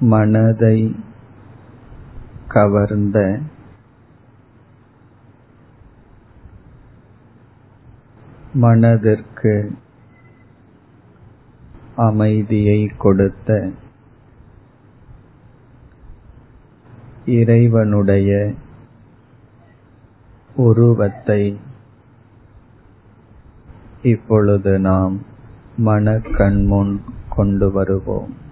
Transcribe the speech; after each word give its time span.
மனதை 0.00 0.94
கவர்ந்த 2.48 3.40
மனதிற்கு 8.52 9.78
அமைதியை 11.96 12.90
கொடுத்த 12.98 13.70
இறைவனுடைய 17.24 18.52
உருவத்தை 20.56 21.58
இப்பொழுது 24.02 24.78
நாம் 24.78 25.20
மனக்கண்முன் 25.84 27.00
கொண்டு 27.28 27.72
வருவோம். 27.72 28.46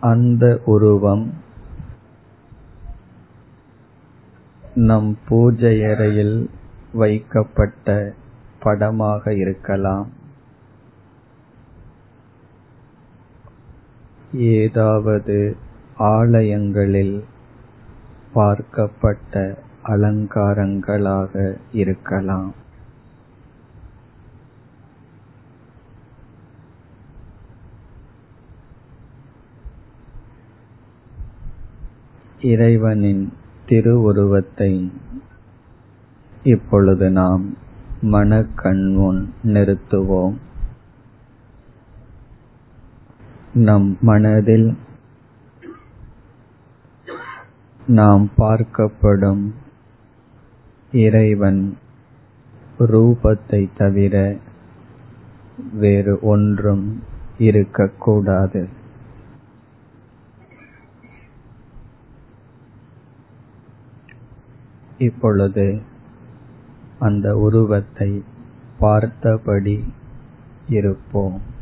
அந்த 0.00 0.60
உருவம் 0.64 1.32
நம் 4.74 5.18
பூஜையறையில் 5.28 6.50
வைக்கப்பட்ட 6.92 8.14
படமாக 8.60 9.34
இருக்கலாம். 9.34 10.08
ஏதாவது 14.32 15.56
ஆலயங்களில் 15.96 17.24
பார்க்கப்பட்ட 18.34 19.58
அலங்காரங்களாக 19.84 21.54
இருக்கலாம். 21.72 22.54
இறைவனின் 32.40 33.32
திருவுருவத்தை 33.66 34.92
இப்பொழுது 36.42 37.10
நாம் 37.10 37.56
மனக்கண்முன் 38.02 39.28
நிறுத்துவோம். 39.44 40.34
நம் 43.54 43.98
மனதில் 44.00 44.76
நாம் 47.86 48.30
பார்க்கப்படும் 48.38 49.54
இறைவன் 50.92 51.78
ரூபத்தை 52.78 53.68
தவிர 53.76 54.36
வேறு 55.72 56.18
ஒன்றும் 56.22 57.02
இருக்கக்கூடாது. 57.38 58.68
இப்பொழுது 64.98 65.80
அந்த 66.98 67.36
உருவத்தை 67.36 68.22
பார்த்தபடி 68.78 69.84
இருப்போம். 70.68 71.56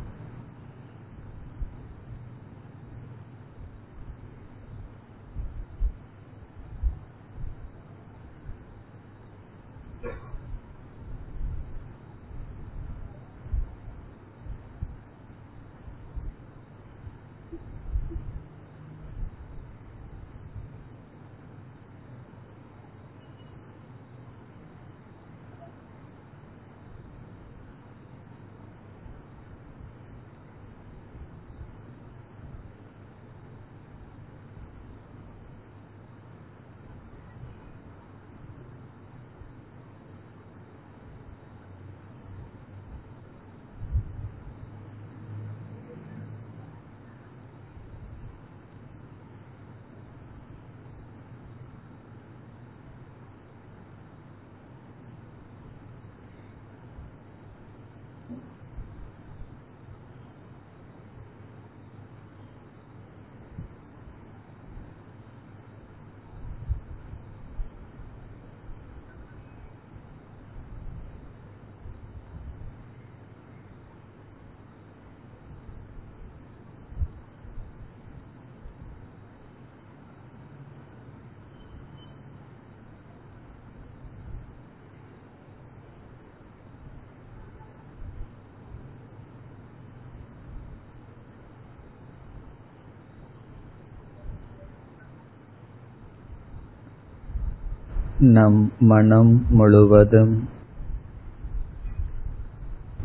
நம் 98.18 98.72
மனம் 98.80 99.46
முழுவதும். 99.48 100.48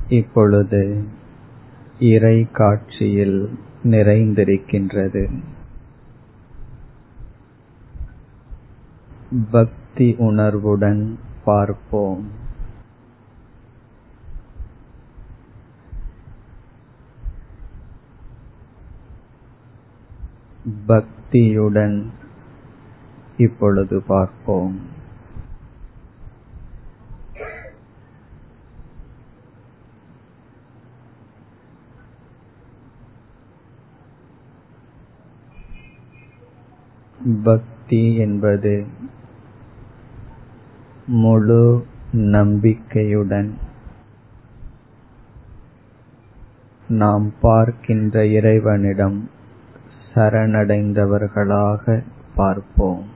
இப்பொழுது 0.09 1.03
இறை 1.99 2.47
காட்சியில் 2.51 3.59
நிறைந்திருக்கின்றது. 3.83 5.41
பக்தி 9.51 10.15
உணர்வுடன் 10.17 11.19
பார்ப்போம். 11.45 12.31
பக்தியுடன் 20.87 22.05
இப்பொழுது 23.37 24.01
பார்ப்போம். 24.01 24.99
பக்தி 37.43 38.15
என்பது 38.15 38.85
முழு 41.05 41.85
நம்பிக்கையுடன் 42.11 43.57
நாம் 46.87 47.33
பார்க்கின்ற 47.41 48.27
இறைவனிடம் 48.27 49.29
சரணடைந்தவர்களாக 50.15 52.03
பார்ப்போம். 52.35 53.10